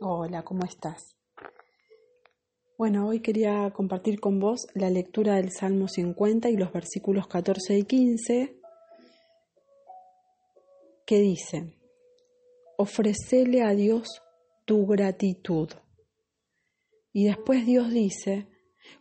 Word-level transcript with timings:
Hola, 0.00 0.42
¿cómo 0.42 0.64
estás? 0.64 1.16
Bueno, 2.78 3.06
hoy 3.06 3.20
quería 3.20 3.70
compartir 3.70 4.20
con 4.20 4.40
vos 4.40 4.66
la 4.74 4.90
lectura 4.90 5.36
del 5.36 5.50
Salmo 5.52 5.86
50 5.88 6.50
y 6.50 6.56
los 6.56 6.72
versículos 6.72 7.26
14 7.26 7.78
y 7.78 7.84
15 7.84 8.56
que 11.06 11.18
dice, 11.18 11.76
ofrecele 12.78 13.62
a 13.62 13.74
Dios 13.74 14.22
tu 14.64 14.86
gratitud. 14.86 15.68
Y 17.12 17.26
después 17.26 17.66
Dios 17.66 17.90
dice, 17.90 18.48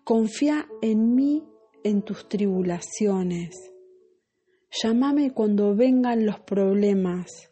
confía 0.04 0.68
en 0.82 1.16
mí 1.16 1.48
en 1.84 2.02
tus 2.02 2.28
tribulaciones. 2.28 3.56
Llámame 4.84 5.34
cuando 5.34 5.76
vengan 5.76 6.26
los 6.26 6.40
problemas. 6.42 7.52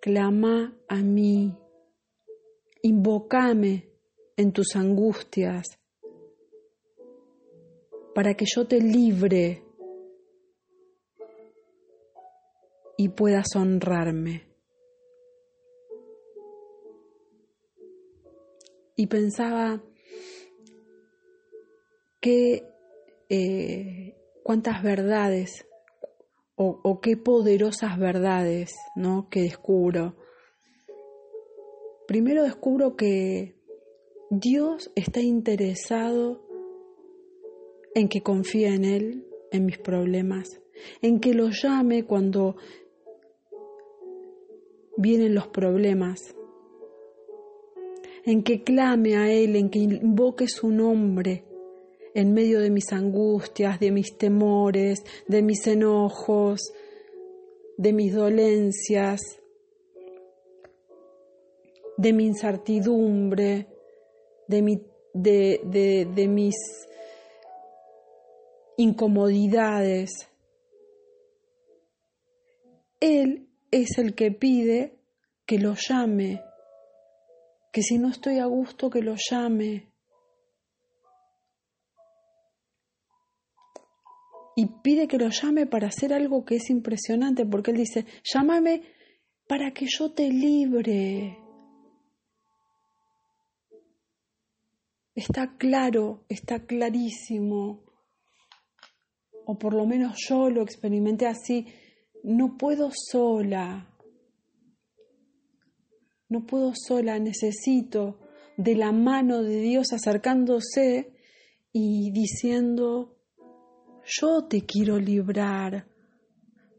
Clama 0.00 0.76
a 0.88 0.96
mí 0.96 1.59
invócame 2.82 3.88
en 4.36 4.52
tus 4.52 4.74
angustias 4.76 5.78
para 8.14 8.34
que 8.34 8.44
yo 8.46 8.66
te 8.66 8.80
libre 8.80 9.62
y 12.96 13.08
puedas 13.08 13.46
honrarme. 13.56 14.46
Y 18.96 19.06
pensaba 19.06 19.82
que 22.20 22.62
eh, 23.30 24.14
cuántas 24.42 24.82
verdades 24.82 25.66
o, 26.56 26.78
o, 26.82 27.00
qué 27.00 27.16
poderosas 27.16 27.98
verdades 27.98 28.74
¿no? 28.94 29.30
que 29.30 29.40
descubro 29.40 30.16
primero 32.10 32.42
descubro 32.42 32.96
que 32.96 33.54
Dios 34.30 34.90
está 34.96 35.20
interesado 35.20 36.44
en 37.94 38.08
que 38.08 38.20
confíe 38.20 38.66
en 38.66 38.84
Él, 38.84 39.28
en 39.52 39.64
mis 39.64 39.78
problemas, 39.78 40.60
en 41.02 41.20
que 41.20 41.34
lo 41.34 41.50
llame 41.50 42.06
cuando 42.06 42.56
vienen 44.96 45.36
los 45.36 45.46
problemas, 45.46 46.34
en 48.24 48.42
que 48.42 48.64
clame 48.64 49.16
a 49.16 49.30
Él, 49.30 49.54
en 49.54 49.70
que 49.70 49.78
invoque 49.78 50.48
su 50.48 50.72
nombre 50.72 51.44
en 52.12 52.34
medio 52.34 52.58
de 52.58 52.70
mis 52.70 52.92
angustias, 52.92 53.78
de 53.78 53.92
mis 53.92 54.18
temores, 54.18 55.04
de 55.28 55.42
mis 55.42 55.64
enojos, 55.68 56.72
de 57.76 57.92
mis 57.92 58.12
dolencias, 58.12 59.39
de 62.00 62.14
mi 62.14 62.24
incertidumbre, 62.24 63.66
de, 64.48 64.62
mi, 64.62 64.82
de, 65.12 65.60
de, 65.64 66.06
de 66.06 66.28
mis 66.28 66.54
incomodidades. 68.78 70.10
Él 73.00 73.50
es 73.70 73.98
el 73.98 74.14
que 74.14 74.30
pide 74.30 74.98
que 75.44 75.58
lo 75.58 75.74
llame, 75.74 76.42
que 77.70 77.82
si 77.82 77.98
no 77.98 78.08
estoy 78.08 78.38
a 78.38 78.46
gusto, 78.46 78.88
que 78.88 79.02
lo 79.02 79.16
llame. 79.16 79.92
Y 84.56 84.66
pide 84.82 85.06
que 85.06 85.18
lo 85.18 85.28
llame 85.28 85.66
para 85.66 85.88
hacer 85.88 86.14
algo 86.14 86.46
que 86.46 86.56
es 86.56 86.70
impresionante, 86.70 87.44
porque 87.44 87.72
él 87.72 87.76
dice, 87.76 88.06
llámame 88.24 88.82
para 89.46 89.72
que 89.72 89.86
yo 89.86 90.12
te 90.12 90.28
libre. 90.30 91.49
Está 95.20 95.56
claro, 95.58 96.24
está 96.28 96.66
clarísimo, 96.66 97.84
o 99.44 99.58
por 99.58 99.74
lo 99.74 99.86
menos 99.86 100.16
yo 100.28 100.48
lo 100.50 100.62
experimenté 100.62 101.26
así, 101.26 101.66
no 102.24 102.56
puedo 102.56 102.90
sola, 102.92 103.86
no 106.28 106.46
puedo 106.46 106.72
sola, 106.74 107.18
necesito 107.18 108.18
de 108.56 108.74
la 108.76 108.92
mano 108.92 109.42
de 109.42 109.60
Dios 109.60 109.92
acercándose 109.92 111.12
y 111.72 112.10
diciendo, 112.12 113.18
yo 114.04 114.44
te 114.44 114.62
quiero 114.62 114.98
librar, 114.98 115.86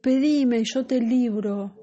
pedime, 0.01 0.63
yo 0.63 0.85
te 0.85 0.99
libro, 0.99 1.75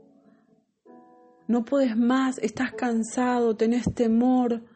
no 1.47 1.65
puedes 1.65 1.97
más, 1.97 2.39
estás 2.39 2.73
cansado, 2.73 3.57
tenés 3.57 3.85
temor, 3.95 4.68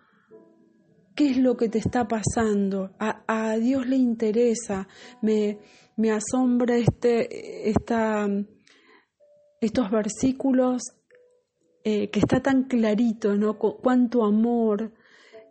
¿Qué 1.15 1.31
es 1.31 1.37
lo 1.37 1.56
que 1.56 1.69
te 1.69 1.78
está 1.78 2.09
pasando? 2.09 2.91
A, 2.99 3.56
Dios 3.56 3.87
le 3.87 3.97
interesa. 3.97 4.89
Me, 5.21 5.59
asombra 6.11 6.77
este, 6.77 7.69
esta, 7.69 8.27
estos 9.61 9.91
versículos 9.91 10.83
eh, 11.84 12.11
que 12.11 12.21
está 12.21 12.41
tan 12.41 12.65
clarito, 12.65 13.37
¿no? 13.37 13.59
cuánto 13.59 14.25
amor. 14.25 14.93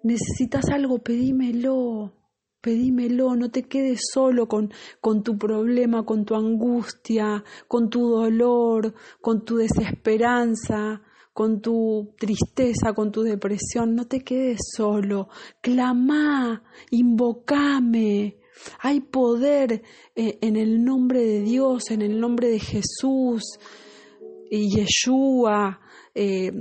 Necesitas 0.03 0.69
algo, 0.69 0.97
pedímelo, 0.99 2.13
pedímelo, 2.59 3.35
no 3.35 3.51
te 3.51 3.63
quedes 3.63 4.01
solo 4.11 4.47
con, 4.47 4.73
con 4.99 5.21
tu 5.21 5.37
problema, 5.37 6.03
con 6.05 6.25
tu 6.25 6.33
angustia, 6.33 7.43
con 7.67 7.89
tu 7.91 8.09
dolor, 8.09 8.95
con 9.21 9.45
tu 9.45 9.57
desesperanza 9.57 11.03
con 11.33 11.61
tu 11.61 12.13
tristeza, 12.17 12.93
con 12.93 13.11
tu 13.11 13.21
depresión, 13.21 13.95
no 13.95 14.07
te 14.07 14.21
quedes 14.21 14.59
solo, 14.75 15.29
clama, 15.61 16.63
invocame. 16.89 18.37
Hay 18.79 19.01
poder 19.01 19.81
eh, 20.15 20.37
en 20.41 20.55
el 20.55 20.83
nombre 20.83 21.25
de 21.25 21.41
Dios, 21.41 21.89
en 21.89 22.01
el 22.01 22.19
nombre 22.19 22.49
de 22.49 22.59
Jesús, 22.59 23.57
y 24.49 24.69
Yeshua, 24.75 25.79
eh, 26.13 26.51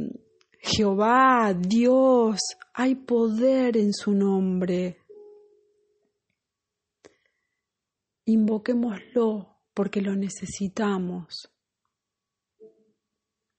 Jehová, 0.60 1.53
Dios, 1.59 2.38
hay 2.72 2.94
poder 2.94 3.76
en 3.76 3.92
su 3.92 4.12
nombre. 4.12 4.98
Invoquémoslo 8.26 9.56
porque 9.75 10.00
lo 10.00 10.14
necesitamos 10.14 11.50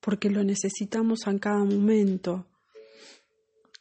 porque 0.02 0.30
lo 0.30 0.44
necesitamos 0.44 1.28
en 1.28 1.40
cada 1.40 1.64
momento. 1.64 2.46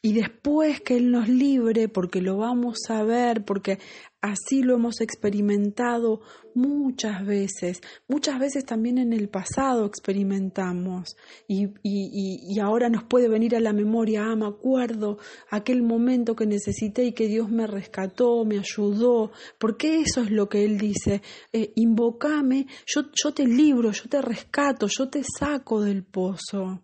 Y 0.03 0.15
después 0.15 0.81
que 0.81 0.97
Él 0.97 1.11
nos 1.11 1.29
libre, 1.29 1.89
porque 1.89 2.23
lo 2.23 2.39
vamos 2.39 2.79
a 2.89 3.03
ver, 3.03 3.45
porque 3.45 3.79
así 4.23 4.63
lo 4.63 4.75
hemos 4.75 5.01
experimentado 5.01 6.21
muchas 6.55 7.25
veces, 7.25 7.81
muchas 8.09 8.39
veces 8.39 8.65
también 8.65 8.99
en 8.99 9.13
el 9.13 9.29
pasado 9.29 9.87
experimentamos 9.87 11.17
y, 11.47 11.67
y, 11.83 12.41
y 12.49 12.61
ahora 12.61 12.89
nos 12.89 13.05
puede 13.05 13.29
venir 13.29 13.57
a 13.57 13.61
la 13.61 13.73
memoria, 13.73 14.25
ah, 14.25 14.37
me 14.37 14.47
acuerdo 14.47 15.19
aquel 15.51 15.83
momento 15.83 16.35
que 16.35 16.47
necesité 16.47 17.05
y 17.05 17.13
que 17.13 17.29
Dios 17.29 17.51
me 17.51 17.67
rescató, 17.67 18.45
me 18.45 18.59
ayudó, 18.59 19.33
porque 19.59 20.01
eso 20.01 20.23
es 20.23 20.31
lo 20.31 20.49
que 20.49 20.65
Él 20.65 20.79
dice, 20.79 21.23
eh, 21.53 21.73
invocame, 21.77 22.67
yo, 22.87 23.03
yo 23.13 23.33
te 23.33 23.47
libro, 23.47 23.93
yo 23.93 24.09
te 24.09 24.21
rescato, 24.21 24.87
yo 24.87 25.09
te 25.09 25.23
saco 25.25 25.83
del 25.83 26.05
pozo, 26.05 26.83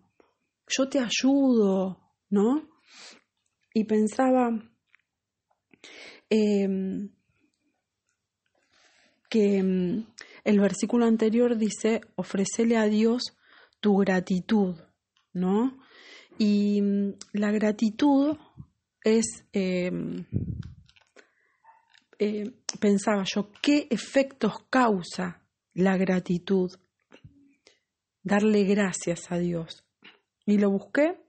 yo 0.67 0.89
te 0.89 0.99
ayudo, 0.99 1.99
¿no? 2.29 2.76
Y 3.77 3.83
pensaba 3.83 4.49
em, 6.31 7.09
que 9.29 9.57
em, 9.57 10.07
el 10.43 10.59
versículo 10.59 11.05
anterior 11.05 11.55
dice, 11.57 12.01
ofrecele 12.15 12.75
a 12.75 12.85
Dios 12.85 13.37
tu 13.79 13.97
gratitud, 13.97 14.77
¿no? 15.31 15.77
Y 16.39 16.79
em, 16.79 17.13
la 17.33 17.51
gratitud 17.51 18.35
es, 19.03 19.45
pensaba 22.79 23.23
yo, 23.25 23.51
¿qué 23.61 23.87
efectos 23.91 24.53
causa 24.71 25.45
la 25.75 25.97
gratitud? 25.97 26.71
Darle 28.23 28.63
gracias 28.63 29.31
a 29.31 29.37
Dios. 29.37 29.85
Y 30.47 30.57
lo 30.57 30.71
busqué 30.71 31.26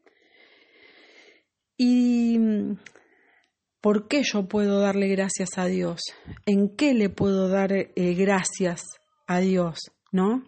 ¿Y 1.80 2.36
mm, 2.38 2.76
por 3.80 4.08
qué 4.08 4.22
yo 4.24 4.48
puedo 4.48 4.80
darle 4.80 5.06
gracias 5.08 5.50
a 5.56 5.66
Dios? 5.66 6.00
¿En 6.44 6.74
qué 6.76 6.92
le 6.92 7.08
puedo 7.08 7.48
dar 7.48 7.72
eh, 7.72 7.92
gracias 8.14 8.82
a 9.28 9.38
Dios? 9.38 9.78
¿No? 10.10 10.42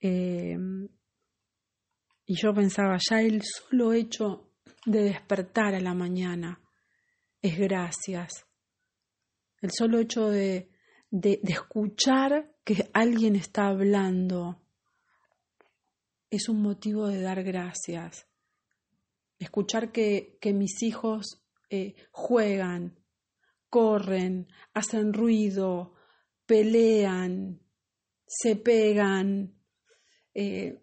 Eh, 0.00 0.56
y 2.26 2.36
yo 2.36 2.54
pensaba, 2.54 2.96
ya 3.10 3.20
el 3.20 3.42
solo 3.42 3.92
hecho 3.92 4.54
de 4.86 5.02
despertar 5.02 5.74
a 5.74 5.80
la 5.80 5.92
mañana 5.92 6.62
es 7.42 7.58
gracias. 7.58 8.46
El 9.60 9.70
solo 9.70 9.98
hecho 9.98 10.30
de, 10.30 10.70
de, 11.10 11.40
de 11.42 11.52
escuchar 11.52 12.54
que 12.64 12.88
alguien 12.94 13.36
está 13.36 13.66
hablando 13.66 14.62
es 16.30 16.48
un 16.48 16.62
motivo 16.62 17.06
de 17.08 17.20
dar 17.20 17.42
gracias. 17.42 18.26
Escuchar 19.38 19.92
que, 19.92 20.38
que 20.40 20.52
mis 20.52 20.82
hijos 20.82 21.42
eh, 21.70 21.94
juegan, 22.10 22.98
corren, 23.68 24.48
hacen 24.72 25.12
ruido, 25.12 25.94
pelean, 26.46 27.60
se 28.26 28.56
pegan. 28.56 29.54
Eh, 30.34 30.80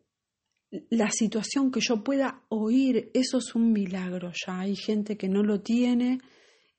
la 0.89 1.11
situación 1.11 1.69
que 1.69 1.81
yo 1.81 2.03
pueda 2.03 2.45
oír, 2.49 3.11
eso 3.13 3.39
es 3.39 3.55
un 3.55 3.73
milagro 3.73 4.31
ya. 4.45 4.61
Hay 4.61 4.75
gente 4.75 5.17
que 5.17 5.27
no 5.27 5.43
lo 5.43 5.61
tiene 5.61 6.19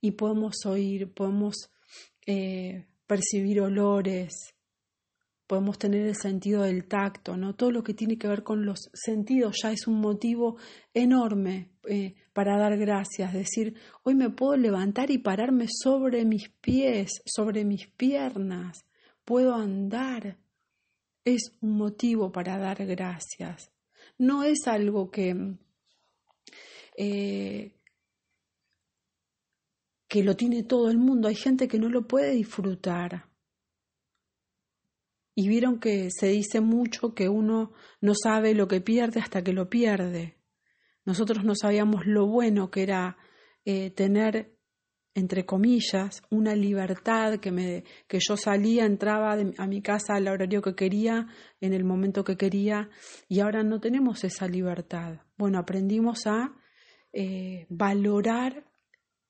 y 0.00 0.12
podemos 0.12 0.64
oír, 0.64 1.12
podemos 1.12 1.70
eh, 2.26 2.86
percibir 3.06 3.60
olores, 3.60 4.54
podemos 5.46 5.78
tener 5.78 6.06
el 6.06 6.16
sentido 6.16 6.62
del 6.62 6.86
tacto, 6.86 7.36
¿no? 7.36 7.54
Todo 7.54 7.70
lo 7.70 7.82
que 7.82 7.94
tiene 7.94 8.16
que 8.16 8.28
ver 8.28 8.42
con 8.42 8.64
los 8.64 8.90
sentidos 8.94 9.56
ya 9.62 9.72
es 9.72 9.86
un 9.86 10.00
motivo 10.00 10.56
enorme 10.94 11.72
eh, 11.88 12.14
para 12.32 12.56
dar 12.56 12.76
gracias, 12.78 13.32
decir, 13.32 13.74
hoy 14.04 14.14
me 14.14 14.30
puedo 14.30 14.56
levantar 14.56 15.10
y 15.10 15.18
pararme 15.18 15.66
sobre 15.68 16.24
mis 16.24 16.48
pies, 16.48 17.22
sobre 17.26 17.64
mis 17.64 17.86
piernas, 17.88 18.84
puedo 19.24 19.54
andar, 19.54 20.38
es 21.24 21.56
un 21.60 21.76
motivo 21.76 22.32
para 22.32 22.58
dar 22.58 22.84
gracias. 22.86 23.70
No 24.18 24.44
es 24.44 24.66
algo 24.66 25.10
que, 25.10 25.56
eh, 26.96 27.76
que 30.08 30.22
lo 30.22 30.36
tiene 30.36 30.62
todo 30.62 30.90
el 30.90 30.98
mundo, 30.98 31.28
hay 31.28 31.34
gente 31.34 31.68
que 31.68 31.78
no 31.78 31.88
lo 31.88 32.06
puede 32.06 32.32
disfrutar. 32.32 33.31
Y 35.34 35.48
vieron 35.48 35.80
que 35.80 36.08
se 36.10 36.28
dice 36.28 36.60
mucho 36.60 37.14
que 37.14 37.28
uno 37.28 37.72
no 38.00 38.12
sabe 38.14 38.54
lo 38.54 38.68
que 38.68 38.80
pierde 38.80 39.20
hasta 39.20 39.42
que 39.42 39.52
lo 39.52 39.70
pierde. 39.70 40.36
Nosotros 41.04 41.44
no 41.44 41.54
sabíamos 41.54 42.06
lo 42.06 42.26
bueno 42.26 42.70
que 42.70 42.82
era 42.82 43.16
eh, 43.64 43.90
tener, 43.90 44.56
entre 45.14 45.46
comillas, 45.46 46.22
una 46.30 46.54
libertad 46.54 47.38
que, 47.40 47.50
me, 47.50 47.84
que 48.06 48.18
yo 48.20 48.36
salía, 48.36 48.84
entraba 48.84 49.32
a 49.32 49.66
mi 49.66 49.82
casa 49.82 50.14
al 50.14 50.28
horario 50.28 50.62
que 50.62 50.74
quería, 50.74 51.26
en 51.60 51.72
el 51.72 51.84
momento 51.84 52.24
que 52.24 52.36
quería, 52.36 52.90
y 53.28 53.40
ahora 53.40 53.62
no 53.62 53.80
tenemos 53.80 54.24
esa 54.24 54.46
libertad. 54.46 55.20
Bueno, 55.36 55.58
aprendimos 55.58 56.26
a 56.26 56.54
eh, 57.12 57.66
valorar 57.68 58.64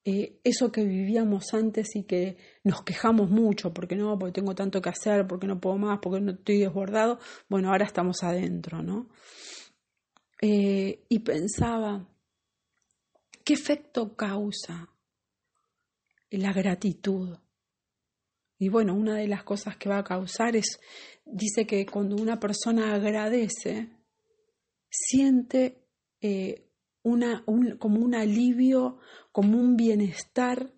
eh, 0.04 0.40
eso 0.42 0.72
que 0.72 0.84
vivíamos 0.84 1.54
antes 1.54 1.94
y 1.94 2.02
que 2.02 2.36
nos 2.64 2.82
quejamos 2.82 3.30
mucho, 3.30 3.72
porque 3.72 3.94
no, 3.94 4.18
porque 4.18 4.40
tengo 4.40 4.54
tanto 4.54 4.82
que 4.82 4.88
hacer, 4.88 5.26
porque 5.28 5.46
no 5.46 5.60
puedo 5.60 5.78
más, 5.78 6.00
porque 6.02 6.20
no 6.20 6.32
estoy 6.32 6.58
desbordado, 6.58 7.20
bueno, 7.48 7.70
ahora 7.70 7.86
estamos 7.86 8.22
adentro, 8.22 8.82
¿no? 8.82 9.08
Eh, 10.40 11.04
y 11.08 11.20
pensaba, 11.20 12.08
¿qué 13.44 13.54
efecto 13.54 14.16
causa 14.16 14.88
la 16.30 16.52
gratitud? 16.52 17.38
Y 18.58 18.68
bueno, 18.68 18.94
una 18.94 19.16
de 19.16 19.28
las 19.28 19.44
cosas 19.44 19.76
que 19.76 19.88
va 19.88 19.98
a 19.98 20.04
causar 20.04 20.56
es, 20.56 20.80
dice 21.24 21.64
que 21.64 21.86
cuando 21.86 22.16
una 22.16 22.40
persona 22.40 22.94
agradece, 22.94 23.88
siente 24.90 25.86
eh, 26.20 26.71
una, 27.02 27.44
como 27.78 28.00
un 28.00 28.14
alivio, 28.14 28.98
como 29.32 29.58
un 29.58 29.76
bienestar, 29.76 30.72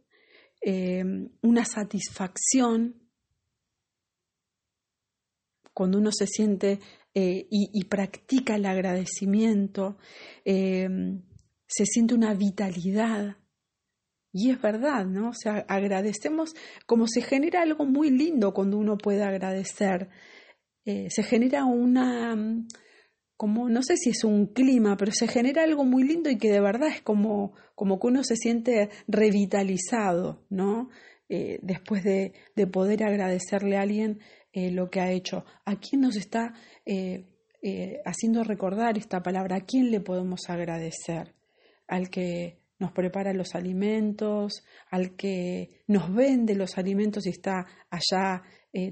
eh, 0.62 1.05
una 1.43 1.65
satisfacción. 1.65 3.11
Cuando 5.73 5.99
uno 5.99 6.11
se 6.12 6.26
siente 6.26 6.79
eh, 7.15 7.47
y, 7.50 7.85
practica 7.85 8.55
el 8.56 8.65
agradecimiento, 8.65 9.99
eh, 10.44 10.88
se 11.67 11.85
siente 11.85 12.15
una 12.15 12.35
vitalidad. 12.35 13.37
Y 14.32 14.50
es 14.50 14.61
verdad, 14.61 15.05
¿no? 15.05 15.31
O 15.31 15.35
sea, 15.35 15.65
agradecemos 15.69 16.55
como 16.87 17.06
se 17.06 17.23
genera 17.23 17.62
algo 17.62 17.87
muy 17.87 18.11
lindo 18.11 18.53
cuando 18.53 18.79
uno 18.79 18.97
puede 18.97 19.23
agradecer. 19.23 20.09
se 20.85 21.23
genera 21.23 21.65
una, 21.65 22.37
como, 23.37 23.69
no 23.69 23.83
sé 23.83 23.97
si 23.97 24.11
es 24.11 24.25
un 24.25 24.47
clima, 24.47 24.97
pero 24.97 25.13
se 25.13 25.27
genera 25.27 25.65
algo 25.65 25.85
muy 25.85 26.05
lindo 26.05 26.31
y 26.31 26.39
que 26.39 26.51
de 26.51 26.61
verdad 26.61 26.89
es 26.89 27.03
como, 27.03 27.53
como 27.75 27.99
que 27.99 28.07
uno 28.07 28.23
se 28.23 28.37
siente 28.37 28.91
revitalizado, 29.09 30.45
¿no? 30.51 30.89
Eh, 31.29 31.59
después 31.63 32.05
de, 32.05 32.33
de, 32.55 32.67
poder 32.67 33.03
agradecerle 33.03 33.77
a 33.77 33.83
alguien 33.83 34.21
eh, 34.53 34.71
lo 34.71 34.91
que 34.91 35.01
ha 35.01 35.11
hecho. 35.11 35.45
¿A 35.65 35.77
quién 35.77 36.03
nos 36.03 36.17
está 36.17 36.53
eh, 36.85 37.25
haciendo 38.05 38.45
recordar 38.45 38.99
esta 38.99 39.23
palabra? 39.23 39.57
¿A 39.57 39.65
quién 39.65 39.91
le 39.91 40.01
podemos 40.01 40.43
agradecer? 40.49 41.35
Al 41.89 42.11
que 42.11 42.61
nos 42.79 42.93
prepara 42.93 43.33
los 43.33 43.55
alimentos, 43.55 44.65
al 44.91 45.17
que 45.17 45.83
nos 45.87 46.15
vende 46.15 46.55
los 46.55 46.77
alimentos 46.77 47.27
y 47.27 47.31
está 47.31 47.67
allá 47.91 48.43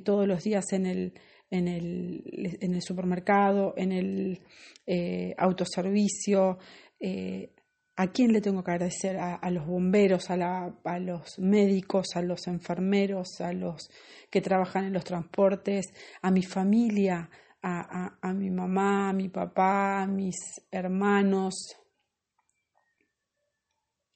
todos 0.05 0.27
los 0.29 0.45
días 0.45 0.73
en 0.73 0.87
el, 0.87 1.15
en 1.53 1.69
el, 1.69 2.59
en 2.61 2.75
el 2.75 2.83
supermercado, 2.83 3.75
en 3.77 3.93
el 3.93 4.41
eh, 4.87 5.35
autoservicio. 5.37 6.59
Eh, 6.99 7.53
¿A 7.95 8.07
quién 8.11 8.33
le 8.33 8.41
tengo 8.41 8.65
que 8.65 8.71
agradecer? 8.71 9.19
A, 9.19 9.51
los 9.51 9.67
bomberos, 9.67 10.31
a, 10.31 10.37
la, 10.39 10.75
a, 10.83 10.99
los 10.99 11.39
médicos, 11.39 12.17
a 12.17 12.23
los 12.23 12.47
enfermeros, 12.47 13.43
a 13.43 13.53
los 13.53 13.91
que 14.31 14.41
trabajan 14.41 14.87
en 14.87 14.95
los 14.95 15.05
transportes, 15.05 15.93
a 16.23 16.31
mi 16.31 16.43
familia, 16.43 17.29
a, 17.63 18.17
a 18.21 18.33
mi 18.33 18.51
mamá, 18.51 19.11
a 19.11 19.13
mi 19.13 19.29
papá, 19.29 20.03
a 20.03 20.07
mis 20.07 20.37
hermanos, 20.71 21.77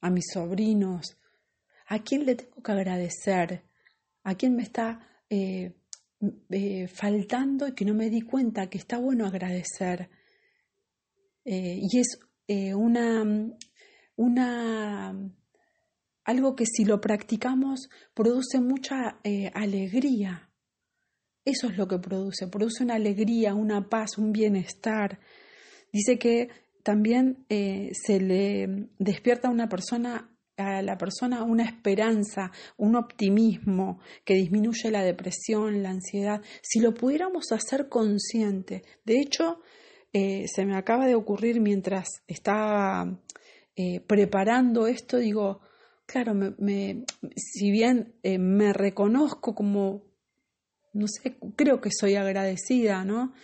a 0.00 0.08
mis 0.08 0.24
sobrinos. 0.32 1.18
¿A 1.86 1.98
quién 1.98 2.24
le 2.24 2.34
tengo 2.34 2.62
que 2.62 2.72
agradecer? 2.72 3.62
¿A 4.24 4.34
quién 4.36 4.56
me 4.56 4.62
está 4.62 5.06
eh, 5.28 5.74
eh, 6.50 6.88
faltando 6.88 7.68
y 7.68 7.74
que 7.74 7.84
no 7.84 7.94
me 7.94 8.10
di 8.10 8.20
cuenta 8.20 8.68
que 8.68 8.78
está 8.78 8.98
bueno 8.98 9.26
agradecer. 9.26 10.08
Eh, 11.44 11.80
y 11.80 11.98
es 11.98 12.18
eh, 12.48 12.74
una, 12.74 13.24
una, 14.16 15.14
algo 16.24 16.56
que 16.56 16.66
si 16.66 16.84
lo 16.84 17.00
practicamos 17.00 17.88
produce 18.14 18.60
mucha 18.60 19.20
alegría. 19.54 20.50
Eso 21.44 21.68
es 21.68 21.76
lo 21.76 21.86
que 21.86 21.98
produce, 21.98 22.48
produce 22.48 22.82
una 22.82 22.94
alegría, 22.94 23.54
una 23.54 23.88
paz, 23.88 24.18
un 24.18 24.32
bienestar. 24.32 25.20
Dice 25.92 26.18
que 26.18 26.48
también 26.82 27.46
se 27.48 28.20
le 28.20 28.88
despierta 28.98 29.48
a 29.48 29.52
una 29.52 29.68
persona 29.68 30.35
a 30.56 30.82
la 30.82 30.96
persona 30.96 31.42
una 31.42 31.64
esperanza, 31.64 32.50
un 32.76 32.96
optimismo 32.96 34.00
que 34.24 34.34
disminuye 34.34 34.90
la 34.90 35.02
depresión, 35.02 35.82
la 35.82 35.90
ansiedad, 35.90 36.42
si 36.62 36.80
lo 36.80 36.94
pudiéramos 36.94 37.52
hacer 37.52 37.88
consciente. 37.88 38.82
De 39.04 39.20
hecho, 39.20 39.60
eh, 40.12 40.46
se 40.48 40.64
me 40.64 40.76
acaba 40.76 41.06
de 41.06 41.14
ocurrir 41.14 41.60
mientras 41.60 42.22
estaba 42.26 43.20
eh, 43.76 44.00
preparando 44.00 44.86
esto, 44.86 45.18
digo, 45.18 45.60
claro, 46.06 46.34
me, 46.34 47.04
si 47.36 47.70
bien 47.70 48.14
eh, 48.22 48.38
me 48.38 48.72
reconozco 48.72 49.54
como, 49.54 50.04
no 50.94 51.06
sé, 51.08 51.36
creo 51.56 51.80
que 51.80 51.90
soy 51.92 52.14
agradecida, 52.14 53.04
¿no? 53.04 53.34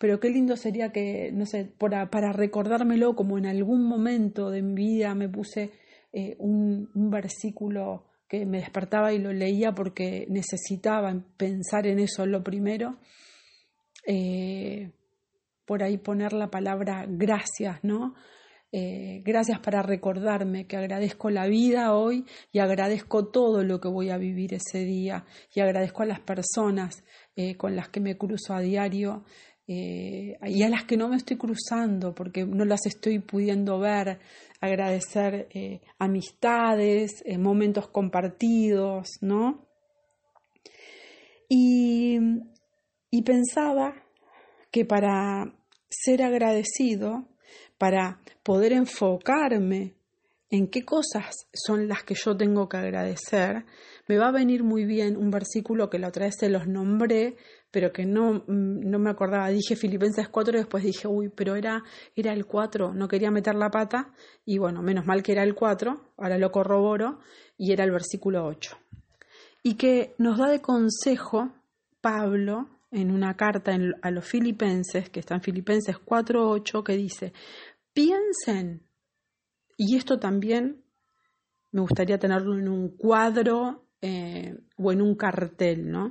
Pero 0.00 0.18
qué 0.18 0.30
lindo 0.30 0.56
sería 0.56 0.92
que, 0.92 1.30
no 1.30 1.44
sé, 1.44 1.66
para, 1.76 2.32
recordármelo, 2.32 3.14
como 3.14 3.36
en 3.36 3.44
algún 3.44 3.84
momento 3.84 4.50
de 4.50 4.62
mi 4.62 4.74
vida 4.74 5.14
me 5.14 5.28
puse 5.28 5.72
eh, 6.14 6.36
un, 6.38 6.88
versículo 6.94 8.06
que 8.26 8.46
me 8.46 8.60
despertaba 8.60 9.12
y 9.12 9.18
lo 9.18 9.30
leía 9.30 9.72
porque 9.72 10.24
necesitaba 10.30 11.14
pensar 11.36 11.86
en 11.86 11.98
eso 11.98 12.24
lo 12.24 12.42
primero. 12.42 12.96
Eh, 14.06 14.90
por 15.66 15.82
ahí 15.82 15.98
poner 15.98 16.32
la 16.32 16.50
palabra 16.50 17.04
gracias, 17.06 17.80
¿no? 17.82 18.14
Eh, 18.72 19.20
gracias 19.22 19.58
para 19.58 19.82
recordarme 19.82 20.66
que 20.66 20.78
agradezco 20.78 21.28
la 21.28 21.46
vida 21.46 21.92
hoy 21.92 22.24
y 22.52 22.60
agradezco 22.60 23.26
todo 23.26 23.64
lo 23.64 23.80
que 23.80 23.88
voy 23.88 24.08
a 24.08 24.16
vivir 24.16 24.54
ese 24.54 24.84
día 24.84 25.26
y 25.52 25.60
agradezco 25.60 26.04
a 26.04 26.06
las 26.06 26.20
personas 26.20 27.04
con 27.56 27.74
las 27.74 27.88
que 27.88 28.00
me 28.00 28.18
cruzo 28.18 28.52
a 28.52 28.60
diario 28.60 29.24
eh, 29.72 30.36
y 30.46 30.64
a 30.64 30.68
las 30.68 30.82
que 30.82 30.96
no 30.96 31.06
me 31.08 31.16
estoy 31.16 31.36
cruzando 31.36 32.12
porque 32.12 32.44
no 32.44 32.64
las 32.64 32.86
estoy 32.86 33.20
pudiendo 33.20 33.78
ver, 33.78 34.18
agradecer 34.60 35.46
eh, 35.54 35.80
amistades, 35.96 37.22
eh, 37.24 37.38
momentos 37.38 37.86
compartidos, 37.86 39.06
¿no? 39.20 39.68
Y, 41.48 42.18
y 43.12 43.22
pensaba 43.22 43.94
que 44.72 44.84
para 44.84 45.54
ser 45.88 46.24
agradecido, 46.24 47.28
para 47.78 48.20
poder 48.42 48.72
enfocarme 48.72 49.94
en 50.50 50.66
qué 50.66 50.84
cosas 50.84 51.46
son 51.52 51.86
las 51.86 52.02
que 52.02 52.16
yo 52.16 52.36
tengo 52.36 52.68
que 52.68 52.76
agradecer, 52.76 53.64
me 54.08 54.18
va 54.18 54.28
a 54.28 54.32
venir 54.32 54.64
muy 54.64 54.84
bien 54.84 55.16
un 55.16 55.30
versículo 55.30 55.88
que 55.88 56.00
la 56.00 56.08
otra 56.08 56.26
vez 56.26 56.34
se 56.40 56.48
los 56.48 56.66
nombré, 56.66 57.36
pero 57.70 57.92
que 57.92 58.04
no, 58.04 58.44
mm, 58.46 58.90
no 58.90 58.98
me 58.98 59.10
acordaba. 59.10 59.48
Dije 59.48 59.76
Filipenses 59.76 60.28
4 60.28 60.54
y 60.54 60.58
después 60.58 60.84
dije, 60.84 61.08
uy, 61.08 61.28
pero 61.28 61.56
era, 61.56 61.82
era 62.16 62.32
el 62.32 62.46
4, 62.46 62.92
no 62.94 63.08
quería 63.08 63.30
meter 63.30 63.54
la 63.54 63.70
pata 63.70 64.12
y 64.44 64.58
bueno, 64.58 64.82
menos 64.82 65.06
mal 65.06 65.22
que 65.22 65.32
era 65.32 65.42
el 65.42 65.54
4, 65.54 66.14
ahora 66.16 66.38
lo 66.38 66.50
corroboro 66.50 67.20
y 67.56 67.72
era 67.72 67.84
el 67.84 67.90
versículo 67.90 68.44
8. 68.46 68.76
Y 69.62 69.74
que 69.74 70.14
nos 70.18 70.38
da 70.38 70.48
de 70.48 70.60
consejo 70.60 71.52
Pablo 72.00 72.68
en 72.90 73.10
una 73.10 73.36
carta 73.36 73.76
a 74.02 74.10
los 74.10 74.24
filipenses, 74.24 75.10
que 75.10 75.20
está 75.20 75.36
en 75.36 75.42
Filipenses 75.42 75.96
4.8, 75.96 76.82
que 76.82 76.96
dice, 76.96 77.32
piensen, 77.92 78.82
y 79.76 79.96
esto 79.96 80.18
también 80.18 80.82
me 81.70 81.82
gustaría 81.82 82.18
tenerlo 82.18 82.58
en 82.58 82.68
un 82.68 82.96
cuadro 82.96 83.86
eh, 84.00 84.58
o 84.76 84.92
en 84.92 85.02
un 85.02 85.14
cartel, 85.14 85.88
¿no? 85.88 86.10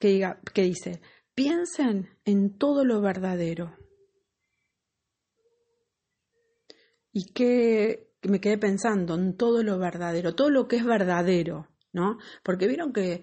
Que, 0.00 0.08
diga, 0.08 0.40
que 0.52 0.62
dice, 0.62 1.00
piensen 1.34 2.08
en 2.24 2.58
todo 2.58 2.84
lo 2.84 3.00
verdadero. 3.00 3.76
Y 7.12 7.32
que 7.32 8.10
me 8.22 8.40
quedé 8.40 8.58
pensando 8.58 9.14
en 9.14 9.36
todo 9.36 9.62
lo 9.62 9.78
verdadero, 9.78 10.34
todo 10.34 10.50
lo 10.50 10.68
que 10.68 10.76
es 10.76 10.84
verdadero, 10.84 11.68
¿no? 11.92 12.18
Porque 12.42 12.66
vieron 12.66 12.92
que 12.92 13.22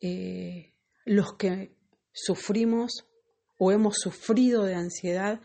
eh, 0.00 0.74
los 1.04 1.34
que 1.34 1.76
sufrimos 2.12 3.08
o 3.58 3.72
hemos 3.72 3.96
sufrido 3.98 4.64
de 4.64 4.74
ansiedad, 4.74 5.40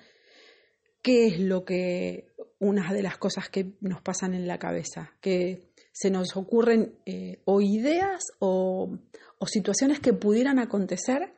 ¿qué 1.01 1.27
es 1.27 1.39
lo 1.39 1.65
que, 1.65 2.33
una 2.59 2.91
de 2.93 3.03
las 3.03 3.17
cosas 3.17 3.49
que 3.49 3.77
nos 3.81 4.01
pasan 4.01 4.33
en 4.33 4.47
la 4.47 4.57
cabeza? 4.57 5.15
Que 5.21 5.66
se 5.99 6.11
nos 6.11 6.37
ocurren 6.37 6.95
eh, 7.07 7.39
o 7.45 7.59
ideas 7.59 8.21
o, 8.37 8.99
o 9.39 9.47
situaciones 9.47 9.99
que 9.99 10.13
pudieran 10.13 10.59
acontecer 10.59 11.33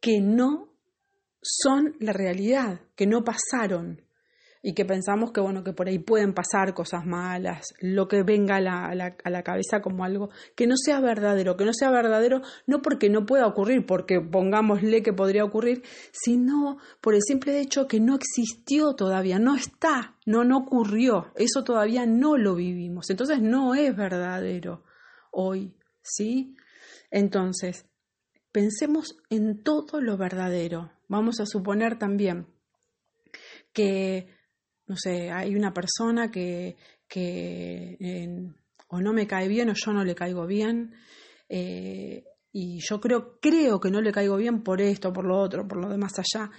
que 0.00 0.20
no 0.20 0.68
son 1.40 1.96
la 1.98 2.12
realidad, 2.12 2.82
que 2.96 3.06
no 3.06 3.24
pasaron, 3.24 4.02
y 4.62 4.74
que 4.74 4.84
pensamos 4.84 5.32
que 5.32 5.40
bueno 5.40 5.64
que 5.64 5.72
por 5.72 5.88
ahí 5.88 5.98
pueden 5.98 6.34
pasar 6.34 6.74
cosas 6.74 7.06
malas, 7.06 7.74
lo 7.80 8.08
que 8.08 8.22
venga 8.22 8.56
a 8.56 8.60
la, 8.60 8.86
a, 8.86 9.30
la, 9.30 9.42
cabeza 9.42 9.80
como 9.80 10.04
algo 10.04 10.30
que 10.54 10.66
no 10.66 10.76
sea 10.76 11.00
verdadero, 11.00 11.56
que 11.56 11.64
no 11.64 11.72
sea 11.72 11.90
verdadero 11.90 12.42
no 12.66 12.82
porque 12.82 13.08
no 13.08 13.24
pueda 13.24 13.46
ocurrir, 13.46 13.86
porque 13.86 14.20
pongámosle 14.20 15.02
que 15.02 15.12
podría 15.12 15.44
ocurrir, 15.44 15.82
sino 16.12 16.78
por 17.00 17.14
el 17.14 17.22
simple 17.22 17.58
hecho 17.60 17.86
que 17.86 18.00
no 18.00 18.16
existió 18.16 18.94
todavía, 18.94 19.38
no 19.38 19.56
está, 19.56 20.18
no, 20.26 20.44
no 20.44 20.58
ocurrió, 20.58 21.32
eso 21.36 21.64
todavía 21.64 22.04
no 22.06 22.36
lo 22.36 22.54
vivimos, 22.54 23.08
entonces 23.08 23.40
no 23.40 23.74
es 23.74 23.96
verdadero 23.96 24.84
hoy, 25.30 25.74
¿sí? 26.02 26.56
Entonces, 27.10 27.86
pensemos 28.52 29.16
en 29.30 29.62
todo 29.62 30.00
lo 30.00 30.16
verdadero. 30.16 30.92
Vamos 31.08 31.40
a 31.40 31.46
suponer 31.46 31.98
también 31.98 32.46
que 33.72 34.28
no 34.90 34.96
sé, 34.96 35.30
hay 35.30 35.54
una 35.54 35.72
persona 35.72 36.32
que, 36.32 36.76
o 38.88 39.00
no 39.00 39.12
me 39.12 39.28
cae 39.28 39.46
bien 39.46 39.70
o 39.70 39.74
yo 39.74 39.92
no 39.92 40.02
le 40.02 40.16
caigo 40.16 40.48
bien. 40.48 40.92
Eh, 41.48 42.24
y 42.50 42.80
yo 42.80 43.00
creo, 43.00 43.38
creo 43.38 43.78
que 43.78 43.88
no 43.88 44.00
le 44.00 44.10
caigo 44.10 44.36
bien 44.36 44.64
por 44.64 44.80
esto, 44.80 45.12
por 45.12 45.24
lo 45.24 45.38
otro, 45.38 45.68
por 45.68 45.78
lo 45.78 45.88
demás 45.88 46.14
allá. 46.18 46.50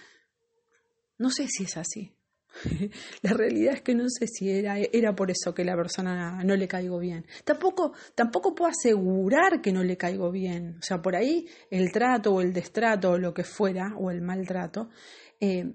No 1.17 1.29
sé 1.29 1.45
si 1.49 1.65
es 1.65 1.75
así. 1.75 2.15
la 3.21 3.33
realidad 3.33 3.73
es 3.73 3.81
que 3.81 3.95
no 3.95 4.05
sé 4.07 4.27
si 4.27 4.49
era, 4.49 4.77
era 4.79 5.13
por 5.13 5.29
eso 5.29 5.53
que 5.53 5.65
la 5.65 5.75
persona 5.75 6.41
no 6.45 6.55
le 6.55 6.69
caigo 6.69 6.99
bien. 6.99 7.25
Tampoco, 7.43 7.91
tampoco 8.15 8.55
puedo 8.55 8.71
asegurar 8.71 9.61
que 9.61 9.73
no 9.73 9.83
le 9.83 9.97
caigo 9.97 10.31
bien. 10.31 10.77
O 10.79 10.83
sea, 10.83 11.01
por 11.01 11.17
ahí 11.17 11.49
el 11.69 11.91
trato 11.91 12.33
o 12.33 12.39
el 12.39 12.53
destrato 12.53 13.11
o 13.11 13.17
lo 13.17 13.33
que 13.33 13.43
fuera, 13.43 13.93
o 13.97 14.09
el 14.09 14.21
maltrato, 14.21 14.89
eh, 15.41 15.73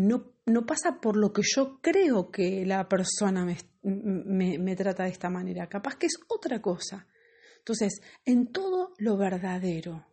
no, 0.00 0.32
no 0.46 0.64
pasa 0.64 1.00
por 1.00 1.16
lo 1.16 1.32
que 1.32 1.42
yo 1.44 1.80
creo 1.80 2.30
que 2.30 2.64
la 2.64 2.88
persona 2.88 3.44
me, 3.44 4.58
me, 4.58 4.76
trata 4.76 5.04
de 5.04 5.10
esta 5.10 5.28
manera, 5.28 5.68
capaz 5.68 5.96
que 5.96 6.06
es 6.06 6.18
otra 6.28 6.62
cosa. 6.62 7.06
Entonces, 7.58 8.00
en 8.24 8.50
todo 8.50 8.94
lo 8.98 9.16
verdadero, 9.16 10.06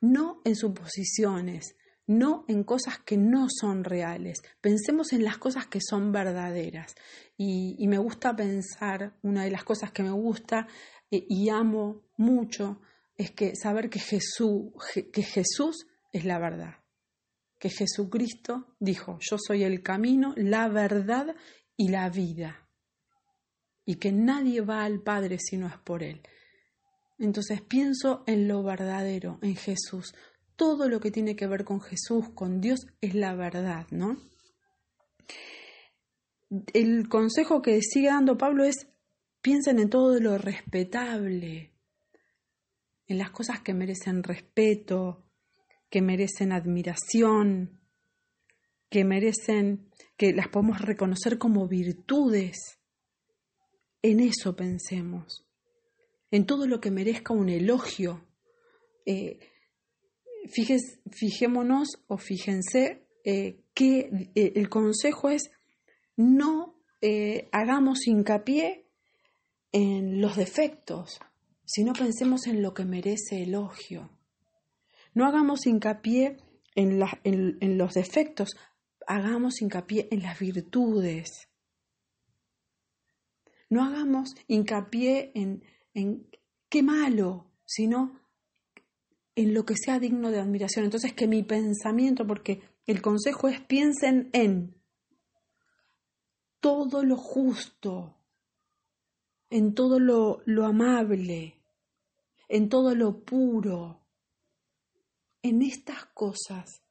no 0.00 0.40
en 0.44 0.56
suposiciones, 0.56 1.76
no 2.06 2.44
en 2.48 2.64
cosas 2.64 2.98
que 2.98 3.16
no 3.16 3.48
son 3.50 3.84
reales. 3.84 4.42
Pensemos 4.60 5.12
en 5.12 5.24
las 5.24 5.38
cosas 5.38 5.66
que 5.66 5.80
son 5.80 6.12
verdaderas. 6.12 6.94
Y, 7.36 7.86
me 7.86 7.98
gusta 7.98 8.34
pensar, 8.34 9.16
una 9.22 9.44
de 9.44 9.50
las 9.50 9.64
cosas 9.64 9.92
que 9.92 10.02
me 10.02 10.12
gusta 10.12 10.66
eh, 11.10 11.24
y 11.28 11.50
amo 11.50 12.02
mucho, 12.16 12.80
es 13.16 13.30
que 13.30 13.54
saber 13.56 13.90
que 13.90 14.00
Jesús, 14.00 14.72
que 15.12 15.22
Jesús 15.22 15.86
es 16.12 16.24
la 16.24 16.38
verdad 16.38 16.83
que 17.58 17.70
Jesucristo 17.70 18.74
dijo, 18.78 19.18
yo 19.20 19.36
soy 19.38 19.64
el 19.64 19.82
camino, 19.82 20.34
la 20.36 20.68
verdad 20.68 21.34
y 21.76 21.88
la 21.88 22.10
vida, 22.10 22.68
y 23.84 23.96
que 23.96 24.12
nadie 24.12 24.60
va 24.60 24.84
al 24.84 25.02
Padre 25.02 25.38
si 25.38 25.56
no 25.56 25.66
es 25.66 25.78
por 25.78 26.02
Él. 26.02 26.22
Entonces 27.18 27.62
pienso 27.62 28.24
en 28.26 28.48
lo 28.48 28.62
verdadero, 28.62 29.38
en 29.42 29.56
Jesús. 29.56 30.14
Todo 30.56 30.88
lo 30.88 31.00
que 31.00 31.10
tiene 31.10 31.36
que 31.36 31.46
ver 31.46 31.64
con 31.64 31.80
Jesús, 31.80 32.30
con 32.34 32.60
Dios, 32.60 32.86
es 33.00 33.14
la 33.14 33.34
verdad, 33.34 33.86
¿no? 33.90 34.16
El 36.72 37.08
consejo 37.08 37.62
que 37.62 37.80
sigue 37.80 38.08
dando 38.08 38.36
Pablo 38.36 38.64
es, 38.64 38.88
piensen 39.40 39.78
en 39.78 39.90
todo 39.90 40.18
lo 40.20 40.38
respetable, 40.38 41.72
en 43.06 43.18
las 43.18 43.30
cosas 43.30 43.60
que 43.60 43.74
merecen 43.74 44.22
respeto, 44.22 45.24
que 45.94 46.02
merecen 46.02 46.50
admiración, 46.50 47.78
que 48.90 49.04
merecen, 49.04 49.92
que 50.16 50.32
las 50.32 50.48
podemos 50.48 50.80
reconocer 50.80 51.38
como 51.38 51.68
virtudes. 51.68 52.80
En 54.02 54.18
eso 54.18 54.56
pensemos, 54.56 55.46
en 56.32 56.46
todo 56.46 56.66
lo 56.66 56.80
que 56.80 56.90
merezca 56.90 57.32
un 57.32 57.48
elogio. 57.48 58.26
Eh, 59.06 59.38
fijémonos 61.12 62.02
o 62.08 62.18
fíjense 62.18 63.06
eh, 63.22 63.62
que 63.72 64.32
eh, 64.34 64.52
el 64.56 64.68
consejo 64.68 65.28
es 65.28 65.52
no 66.16 66.74
hagamos 67.52 68.08
hincapié 68.08 68.88
en 69.70 70.20
los 70.20 70.36
defectos, 70.36 71.20
sino 71.64 71.92
pensemos 71.92 72.48
en 72.48 72.62
lo 72.62 72.74
que 72.74 72.84
merece 72.84 73.44
elogio. 73.44 74.13
No 75.14 75.26
hagamos 75.26 75.66
hincapié 75.66 76.38
en, 76.74 76.98
los 77.78 77.94
defectos, 77.94 78.56
hagamos 79.06 79.62
hincapié 79.62 80.08
en 80.10 80.22
las 80.22 80.38
virtudes. 80.38 81.48
No 83.70 83.84
hagamos 83.84 84.34
hincapié 84.48 85.30
en, 85.34 85.62
qué 86.68 86.82
malo, 86.82 87.52
sino 87.64 88.20
en 89.36 89.54
lo 89.54 89.64
que 89.64 89.76
sea 89.76 90.00
digno 90.00 90.32
de 90.32 90.40
admiración. 90.40 90.84
Entonces, 90.84 91.12
que 91.12 91.28
mi 91.28 91.44
pensamiento, 91.44 92.26
porque 92.26 92.62
el 92.86 93.00
consejo 93.00 93.48
es 93.48 93.60
piensen 93.60 94.30
en 94.32 94.74
todo 96.58 97.04
lo 97.04 97.16
justo, 97.16 98.16
en 99.48 99.74
todo 99.74 100.00
lo 100.00 100.64
amable, 100.64 101.62
en 102.48 102.68
todo 102.68 102.96
lo 102.96 103.24
puro, 103.24 104.03
en 105.44 105.62
estas 105.62 106.06
cosas 106.06 106.84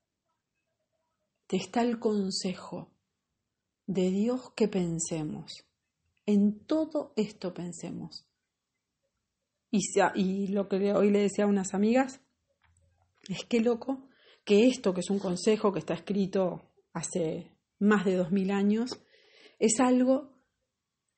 está 1.55 1.81
el 1.81 2.00
consejo 2.00 2.91
de 3.86 4.10
Dios 4.10 4.51
que 4.55 4.67
pensemos. 4.67 5.65
En 6.25 6.65
todo 6.65 7.13
esto 7.15 7.53
pensemos. 7.53 8.25
Y, 9.72 9.81
y 10.15 10.48
lo 10.48 10.67
que 10.67 10.93
hoy 10.93 11.10
le 11.10 11.19
decía 11.19 11.45
a 11.45 11.48
unas 11.48 11.74
amigas 11.74 12.22
es 13.27 13.45
que 13.45 13.60
loco 13.60 14.07
que 14.45 14.67
esto, 14.67 14.93
que 14.93 15.01
es 15.01 15.10
un 15.10 15.19
consejo 15.19 15.72
que 15.72 15.79
está 15.79 15.93
escrito 15.93 16.72
hace 16.93 17.51
más 17.79 18.05
de 18.05 18.15
dos 18.15 18.31
mil 18.31 18.51
años, 18.51 19.01
es 19.60 19.79
algo 19.79 20.33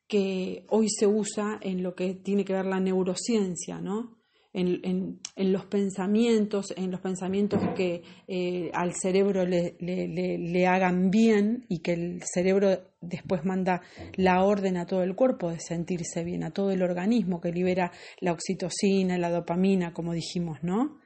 que 0.07 0.65
hoy 0.69 0.87
se 0.89 1.07
usa 1.07 1.59
en 1.61 1.81
lo 1.81 1.95
que 1.95 2.13
tiene 2.13 2.45
que 2.45 2.53
ver 2.53 2.65
la 2.65 2.79
neurociencia, 2.79 3.81
¿no? 3.81 4.14
En, 4.55 5.19
los 5.35 5.65
pensamientos, 5.65 6.73
en 6.77 6.89
los 6.89 7.01
pensamientos 7.01 7.59
que 7.75 8.03
eh, 8.27 8.71
al 8.73 8.93
cerebro 8.93 9.45
le, 9.45 9.75
le, 9.79 10.67
hagan 10.67 11.11
bien 11.11 11.65
y 11.67 11.79
que 11.79 11.93
el 11.93 12.21
cerebro 12.23 12.79
después 13.01 13.43
manda 13.43 13.81
la 14.15 14.43
orden 14.43 14.77
a 14.77 14.85
todo 14.85 15.03
el 15.03 15.13
cuerpo 15.13 15.51
de 15.51 15.59
sentirse 15.59 16.23
bien, 16.23 16.45
a 16.45 16.51
todo 16.51 16.71
el 16.71 16.83
organismo 16.83 17.41
que 17.41 17.51
libera 17.51 17.91
la 18.21 18.31
oxitocina, 18.31 19.17
la 19.17 19.29
dopamina, 19.29 19.93
como 19.93 20.13
dijimos, 20.13 20.59
¿no? 20.63 20.99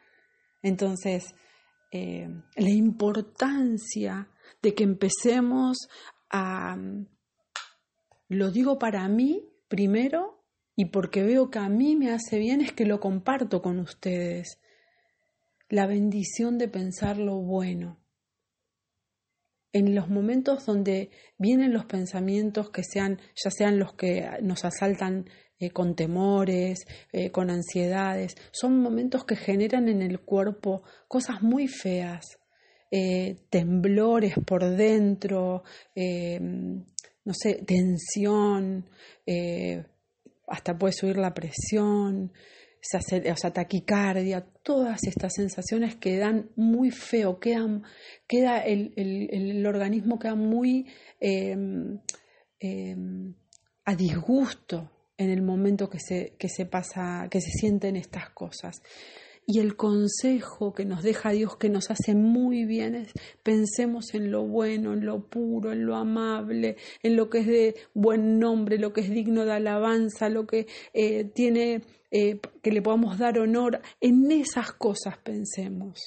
Entonces, 0.61 1.33
eh, 1.91 2.29
la 2.55 2.69
importancia 2.69 4.29
de 4.61 4.75
que 4.75 4.83
empecemos 4.83 5.89
a, 6.29 6.77
lo 8.27 8.51
digo 8.51 8.77
para 8.77 9.07
mí 9.07 9.49
primero 9.67 10.38
y 10.79 10.85
porque 10.85 11.23
veo 11.23 11.51
que 11.51 11.59
a 11.59 11.67
mí 11.67 11.97
me 11.97 12.09
hace 12.09 12.39
bien 12.39 12.61
es 12.61 12.71
que 12.71 12.85
lo 12.85 13.01
comparto 13.01 13.61
con 13.61 13.81
ustedes. 13.81 14.61
La 15.67 15.87
bendición 15.87 16.57
de 16.57 16.69
pensar 16.69 17.17
lo 17.17 17.35
bueno. 17.35 17.99
En 19.73 19.93
los 19.93 20.07
momentos 20.07 20.65
donde 20.65 21.11
vienen 21.37 21.73
los 21.73 21.83
pensamientos 21.83 22.69
que 22.69 22.83
sean, 22.85 23.19
ya 23.35 23.51
sean 23.51 23.77
los 23.77 23.91
que 23.91 24.25
nos 24.41 24.63
asaltan 24.63 25.25
eh, 25.59 25.71
con 25.71 25.97
temores, 25.97 26.87
eh, 27.11 27.29
con 27.29 27.49
ansiedades, 27.49 28.37
son 28.51 28.79
momentos 28.81 29.25
que 29.25 29.35
generan 29.35 29.89
en 29.89 30.01
el 30.01 30.21
cuerpo 30.21 30.83
cosas 31.09 31.41
muy 31.41 31.67
feas, 31.67 32.39
eh, 32.89 33.35
temblores 33.49 34.35
por 34.45 34.63
dentro, 34.63 35.63
no 35.93 37.33
sé, 37.33 37.65
tensión, 37.65 38.85
hasta 40.49 40.77
puede 40.77 40.93
subir 40.93 41.17
la 41.17 41.33
presión, 41.33 42.31
o 42.81 43.35
sea, 43.37 43.51
taquicardia, 43.51 44.41
todas 44.63 45.03
estas 45.03 45.33
sensaciones 45.33 45.95
quedan 45.95 46.49
muy 46.55 46.91
feo, 46.91 47.39
quedan, 47.39 47.83
queda 48.27 48.59
el, 48.59 48.93
el, 48.95 49.65
organismo 49.65 50.17
queda 50.17 50.35
muy 50.35 50.87
em, 51.19 51.99
em, 52.59 53.33
a 53.85 53.95
disgusto 53.95 54.91
en 55.17 55.29
el 55.29 55.41
momento 55.41 55.89
que 55.89 55.99
se, 55.99 56.35
que 56.37 56.47
se 56.47 56.65
pasa, 56.65 57.27
que 57.29 57.41
se 57.41 57.51
sienten 57.51 57.97
estas 57.97 58.29
cosas. 58.29 58.81
Y 59.51 59.57
el 59.57 59.75
consejo 59.75 60.75
que 60.75 60.85
nos 60.85 61.01
deja 61.01 61.31
Dios, 61.31 61.57
que 61.57 61.69
nos 61.69 61.89
hace 61.89 62.13
muy 62.13 62.65
bien, 62.65 62.93
es 62.93 63.11
pensemos 63.41 64.13
en 64.13 64.29
lo 64.29 64.43
bueno, 64.43 64.93
en 64.93 65.07
lo 65.07 65.27
puro, 65.27 65.71
en 65.71 65.87
lo 65.87 65.95
amable, 65.95 66.77
en 67.01 67.15
lo 67.15 67.31
que 67.31 67.39
es 67.39 67.47
de 67.47 67.75
buen 67.95 68.37
nombre, 68.37 68.77
lo 68.77 68.93
que 68.93 69.01
es 69.01 69.09
digno 69.09 69.45
de 69.45 69.53
alabanza, 69.53 70.29
lo 70.29 70.45
que 70.45 70.67
eh, 70.93 71.23
tiene, 71.23 71.81
eh, 72.11 72.39
que 72.61 72.71
le 72.71 72.83
podamos 72.83 73.17
dar 73.17 73.39
honor. 73.39 73.81
En 73.99 74.31
esas 74.31 74.71
cosas 74.73 75.17
pensemos. 75.17 75.97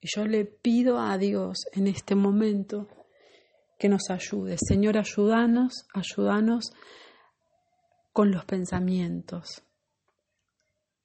Y 0.00 0.08
yo 0.08 0.26
le 0.26 0.46
pido 0.46 0.98
a 0.98 1.18
Dios 1.18 1.58
en 1.74 1.88
este 1.88 2.14
momento 2.14 2.88
que 3.78 3.90
nos 3.90 4.08
ayude. 4.08 4.56
Señor, 4.56 4.96
ayúdanos, 4.96 5.74
ayúdanos 5.92 6.72
con 8.14 8.30
los 8.30 8.46
pensamientos 8.46 9.62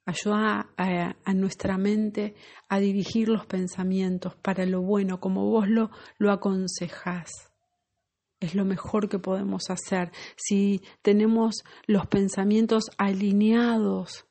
Ayuda 0.06 0.70
a, 0.76 1.34
nuestra 1.34 1.78
mente 1.78 2.36
a 2.68 2.80
dirigir 2.80 3.30
los 3.30 3.46
pensamientos 3.46 4.36
para 4.36 4.66
lo 4.66 4.82
bueno, 4.82 5.20
como 5.20 5.50
vos 5.50 5.70
lo, 5.70 5.92
lo 6.18 6.32
aconsejás. 6.32 7.32
Es 8.42 8.54
lo 8.56 8.66
mejor 8.66 9.08
que 9.08 9.20
podemos 9.20 9.70
hacer. 9.70 10.12
Si 10.36 10.82
tenemos 11.02 11.64
los 11.88 12.06
pensamientos 12.08 12.92
alineados 12.98 14.26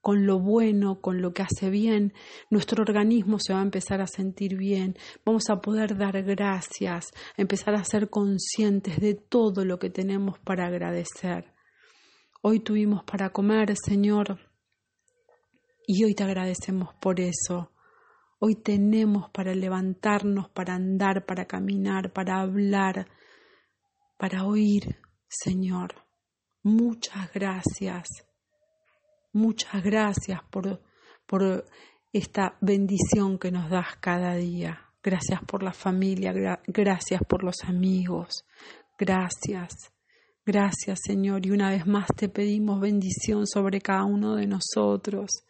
con 0.00 0.26
lo 0.26 0.40
bueno, 0.40 1.00
con 1.00 1.22
lo 1.22 1.32
que 1.32 1.42
hace 1.42 1.70
bien, 1.70 2.12
nuestro 2.50 2.82
organismo 2.82 3.38
se 3.38 3.52
va 3.52 3.60
a 3.60 3.64
empezar 3.64 4.00
a 4.00 4.06
sentir 4.06 4.56
bien, 4.56 4.96
vamos 5.24 5.48
a 5.48 5.60
poder 5.60 5.96
dar 5.96 6.22
gracias, 6.24 7.12
empezar 7.36 7.74
a 7.74 7.84
ser 7.84 8.10
conscientes 8.10 8.98
de 8.98 9.14
todo 9.14 9.64
lo 9.64 9.78
que 9.78 9.90
tenemos 9.90 10.38
para 10.40 10.66
agradecer. 10.66 11.52
Hoy 12.40 12.58
tuvimos 12.58 13.04
para 13.04 13.30
comer, 13.30 13.74
Señor, 13.76 14.40
y 15.86 16.04
hoy 16.04 16.14
te 16.14 16.24
agradecemos 16.24 16.94
por 17.00 17.20
eso. 17.20 17.70
Hoy 18.38 18.56
tenemos 18.56 19.30
para 19.30 19.54
levantarnos, 19.54 20.48
para 20.48 20.74
andar, 20.74 21.24
para 21.26 21.44
caminar, 21.46 22.12
para 22.12 22.40
hablar, 22.40 23.06
para 24.18 24.44
oír, 24.44 24.96
Señor. 25.28 25.94
Muchas 26.62 27.32
gracias. 27.32 28.08
Muchas 29.32 29.82
gracias 29.82 30.40
por, 30.50 30.82
por 31.26 31.64
esta 32.12 32.56
bendición 32.60 33.38
que 33.38 33.50
nos 33.50 33.70
das 33.70 33.96
cada 34.00 34.34
día. 34.34 34.88
Gracias 35.02 35.40
por 35.46 35.62
la 35.62 35.72
familia, 35.72 36.32
gracias 36.66 37.20
por 37.28 37.42
los 37.42 37.64
amigos. 37.64 38.44
Gracias. 38.98 39.92
Gracias, 40.44 40.98
Señor. 41.04 41.46
Y 41.46 41.50
una 41.50 41.70
vez 41.70 41.86
más 41.86 42.06
te 42.16 42.28
pedimos 42.28 42.80
bendición 42.80 43.46
sobre 43.46 43.80
cada 43.80 44.04
uno 44.04 44.34
de 44.34 44.46
nosotros. 44.46 45.44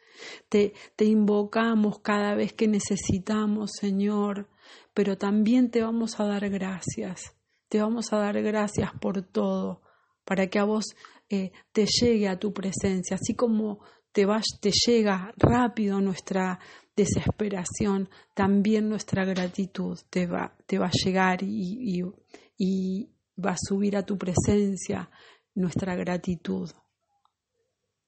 Te, 0.49 0.75
te 0.97 1.05
invocamos 1.05 2.01
cada 2.01 2.35
vez 2.35 2.53
que 2.53 2.69
necesitamos, 2.69 3.73
Señor, 3.79 4.49
pero 4.95 5.17
también 5.17 5.71
te 5.71 5.83
vamos 5.83 6.21
a 6.21 6.25
dar 6.25 6.49
gracias. 6.51 7.35
Te 7.69 7.81
vamos 7.81 8.13
a 8.13 8.19
dar 8.19 8.41
gracias 8.43 8.91
por 9.01 9.23
todo, 9.23 9.83
para 10.25 10.49
que 10.49 10.59
a 10.59 10.65
vos 10.65 10.95
eh, 11.31 11.53
te 11.73 11.87
llegue 11.87 12.29
a 12.29 12.39
tu 12.39 12.53
presencia, 12.53 13.17
así 13.17 13.35
como 13.35 13.81
te, 14.13 14.27
va, 14.27 14.41
te 14.61 14.71
llega 14.87 15.33
rápido 15.39 16.01
nuestra 16.01 16.59
desesperación, 16.95 18.11
también 18.35 18.89
nuestra 18.89 19.25
gratitud 19.25 19.99
te 20.11 20.27
va, 20.27 20.55
te 20.67 20.79
va 20.79 20.89
a 20.89 20.91
llegar 21.05 21.43
y, 21.43 21.99
y, 21.99 22.03
y 22.59 23.11
va 23.43 23.53
a 23.53 23.57
subir 23.59 23.97
a 23.97 24.05
tu 24.05 24.19
presencia 24.19 25.09
nuestra 25.55 25.95
gratitud. 25.97 26.71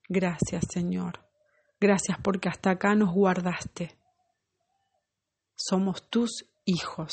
Gracias, 0.09 0.65
Señor. 0.71 1.24
Gracias 1.81 2.19
porque 2.23 2.49
hasta 2.49 2.71
acá 2.71 2.95
nos 2.95 3.13
guardaste. 3.13 3.97
Somos 5.55 6.09
tus 6.09 6.47
hijos. 6.65 7.13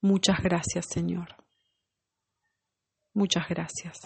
Muchas 0.00 0.42
gracias, 0.42 0.86
Señor. 0.88 1.36
Muchas 3.12 3.48
gracias. 3.48 4.00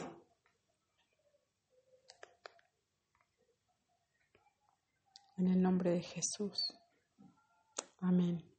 En 5.39 5.49
el 5.49 5.63
nombre 5.63 5.91
de 5.91 6.03
Jesús. 6.03 6.75
Amén. 8.01 8.58